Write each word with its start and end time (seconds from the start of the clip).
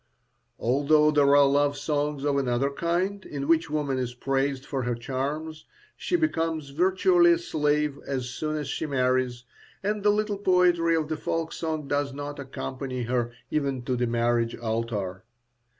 Although 0.57 1.11
there 1.11 1.35
are 1.35 1.45
love 1.45 1.77
songs 1.77 2.23
of 2.25 2.35
another 2.37 2.71
kind, 2.71 3.23
in 3.23 3.47
which 3.47 3.69
woman 3.69 3.99
is 3.99 4.15
praised 4.15 4.65
for 4.65 4.81
her 4.81 4.95
charms, 4.95 5.67
she 5.95 6.15
becomes 6.15 6.69
virtually 6.71 7.31
a 7.33 7.37
slave 7.37 7.99
as 8.07 8.27
soon 8.27 8.55
as 8.57 8.67
she 8.67 8.87
marries, 8.87 9.43
and 9.83 10.01
the 10.01 10.09
little 10.09 10.39
poetry 10.39 10.95
of 10.95 11.07
the 11.07 11.17
folk 11.17 11.53
song 11.53 11.87
does 11.87 12.13
not 12.15 12.39
accompany 12.39 13.03
her 13.03 13.31
even 13.51 13.83
to 13.83 13.95
the 13.95 14.07
marriage 14.07 14.57
altar. 14.57 15.23